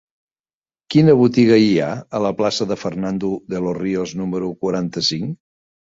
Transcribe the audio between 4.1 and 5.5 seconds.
número quaranta-cinc?